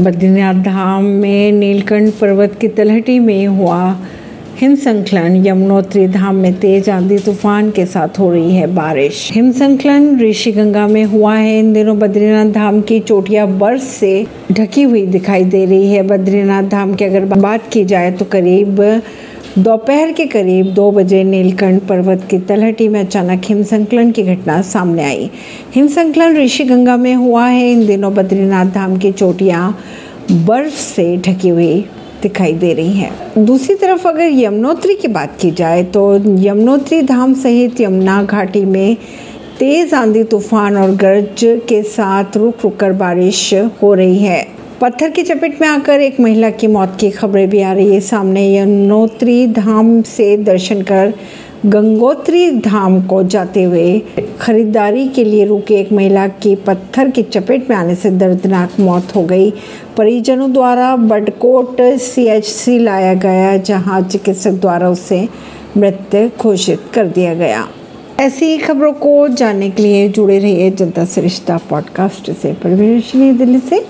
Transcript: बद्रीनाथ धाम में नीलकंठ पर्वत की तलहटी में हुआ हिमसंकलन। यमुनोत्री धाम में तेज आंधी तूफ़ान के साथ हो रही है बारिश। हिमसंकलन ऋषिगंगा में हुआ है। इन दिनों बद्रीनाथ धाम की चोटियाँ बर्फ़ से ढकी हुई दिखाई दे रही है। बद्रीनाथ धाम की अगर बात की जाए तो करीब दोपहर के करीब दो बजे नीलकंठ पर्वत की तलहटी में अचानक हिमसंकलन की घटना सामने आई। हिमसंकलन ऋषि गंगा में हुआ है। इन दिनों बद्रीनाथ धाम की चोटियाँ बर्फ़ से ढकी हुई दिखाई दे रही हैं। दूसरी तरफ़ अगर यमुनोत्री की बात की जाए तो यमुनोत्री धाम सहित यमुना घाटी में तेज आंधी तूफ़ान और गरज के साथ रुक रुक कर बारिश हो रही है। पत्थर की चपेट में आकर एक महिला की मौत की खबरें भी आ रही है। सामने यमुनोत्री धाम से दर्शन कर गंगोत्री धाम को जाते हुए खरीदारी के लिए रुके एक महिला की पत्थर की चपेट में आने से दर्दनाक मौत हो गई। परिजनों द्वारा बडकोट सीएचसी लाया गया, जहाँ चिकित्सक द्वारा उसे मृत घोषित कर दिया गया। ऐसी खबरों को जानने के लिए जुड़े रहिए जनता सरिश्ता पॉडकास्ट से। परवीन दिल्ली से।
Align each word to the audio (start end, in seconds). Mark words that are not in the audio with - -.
बद्रीनाथ 0.00 0.54
धाम 0.54 1.04
में 1.04 1.52
नीलकंठ 1.52 2.12
पर्वत 2.14 2.52
की 2.60 2.68
तलहटी 2.68 3.18
में 3.18 3.46
हुआ 3.46 3.78
हिमसंकलन। 4.60 5.46
यमुनोत्री 5.46 6.06
धाम 6.08 6.34
में 6.34 6.52
तेज 6.60 6.90
आंधी 6.90 7.18
तूफ़ान 7.18 7.70
के 7.70 7.86
साथ 7.86 8.18
हो 8.18 8.30
रही 8.32 8.54
है 8.54 8.66
बारिश। 8.74 9.30
हिमसंकलन 9.32 10.20
ऋषिगंगा 10.20 10.86
में 10.88 11.04
हुआ 11.04 11.34
है। 11.34 11.58
इन 11.58 11.72
दिनों 11.72 11.98
बद्रीनाथ 11.98 12.52
धाम 12.52 12.80
की 12.80 13.00
चोटियाँ 13.00 13.46
बर्फ़ 13.58 13.82
से 13.82 14.26
ढकी 14.52 14.82
हुई 14.82 15.06
दिखाई 15.06 15.44
दे 15.44 15.64
रही 15.64 15.90
है। 15.92 16.02
बद्रीनाथ 16.02 16.62
धाम 16.62 16.94
की 16.94 17.04
अगर 17.04 17.24
बात 17.36 17.68
की 17.72 17.84
जाए 17.84 18.10
तो 18.10 18.24
करीब 18.24 18.80
दोपहर 19.56 20.10
के 20.12 20.24
करीब 20.26 20.66
दो 20.74 20.90
बजे 20.92 21.22
नीलकंठ 21.24 21.82
पर्वत 21.82 22.26
की 22.30 22.38
तलहटी 22.38 22.88
में 22.88 22.98
अचानक 23.00 23.42
हिमसंकलन 23.44 24.10
की 24.10 24.22
घटना 24.24 24.60
सामने 24.62 25.04
आई। 25.04 25.30
हिमसंकलन 25.74 26.36
ऋषि 26.36 26.64
गंगा 26.64 26.96
में 26.96 27.14
हुआ 27.14 27.46
है। 27.46 27.70
इन 27.72 27.86
दिनों 27.86 28.12
बद्रीनाथ 28.14 28.66
धाम 28.66 28.96
की 28.98 29.12
चोटियाँ 29.12 29.70
बर्फ़ 30.30 30.74
से 30.74 31.16
ढकी 31.16 31.48
हुई 31.48 31.80
दिखाई 32.22 32.52
दे 32.52 32.72
रही 32.74 32.92
हैं। 32.92 33.44
दूसरी 33.44 33.74
तरफ़ 33.74 34.06
अगर 34.08 34.28
यमुनोत्री 34.32 34.94
की 34.94 35.08
बात 35.08 35.38
की 35.40 35.50
जाए 35.50 35.82
तो 35.84 36.04
यमुनोत्री 36.44 37.00
धाम 37.02 37.34
सहित 37.34 37.80
यमुना 37.80 38.22
घाटी 38.22 38.64
में 38.64 38.96
तेज 39.58 39.94
आंधी 39.94 40.24
तूफ़ान 40.24 40.76
और 40.76 40.94
गरज 40.96 41.44
के 41.68 41.82
साथ 41.82 42.36
रुक 42.36 42.64
रुक 42.64 42.76
कर 42.76 42.92
बारिश 42.94 43.52
हो 43.82 43.94
रही 43.94 44.18
है। 44.18 44.46
पत्थर 44.80 45.10
की 45.10 45.22
चपेट 45.22 45.60
में 45.60 45.68
आकर 45.68 46.00
एक 46.00 46.20
महिला 46.20 46.50
की 46.50 46.66
मौत 46.66 46.96
की 47.00 47.10
खबरें 47.10 47.50
भी 47.50 47.62
आ 47.62 47.72
रही 47.72 47.94
है। 47.94 48.00
सामने 48.00 48.56
यमुनोत्री 48.56 49.46
धाम 49.46 50.02
से 50.02 50.36
दर्शन 50.36 50.82
कर 50.82 51.14
गंगोत्री 51.66 52.50
धाम 52.50 53.02
को 53.02 53.22
जाते 53.22 53.62
हुए 53.62 54.02
खरीदारी 54.40 55.08
के 55.08 55.24
लिए 55.24 55.44
रुके 55.44 55.74
एक 55.74 55.92
महिला 55.92 56.28
की 56.28 56.54
पत्थर 56.54 57.10
की 57.10 57.22
चपेट 57.22 57.70
में 57.70 57.76
आने 57.76 57.94
से 57.94 58.10
दर्दनाक 58.10 58.80
मौत 58.80 59.08
हो 59.16 59.22
गई। 59.22 59.50
परिजनों 59.96 60.52
द्वारा 60.52 60.96
बडकोट 60.96 61.76
सीएचसी 61.80 62.78
लाया 62.78 63.14
गया, 63.14 63.56
जहाँ 63.56 64.00
चिकित्सक 64.00 64.50
द्वारा 64.50 64.90
उसे 64.90 65.28
मृत 65.76 66.32
घोषित 66.40 66.80
कर 66.94 67.06
दिया 67.06 67.34
गया। 67.34 67.68
ऐसी 68.20 68.58
खबरों 68.58 68.92
को 68.92 69.28
जानने 69.28 69.70
के 69.70 69.82
लिए 69.82 70.08
जुड़े 70.08 70.38
रहिए 70.38 70.70
जनता 70.70 71.04
सरिश्ता 71.04 71.58
पॉडकास्ट 71.70 72.30
से। 72.32 72.52
परवीन 72.52 73.36
दिल्ली 73.38 73.58
से। 73.58 73.86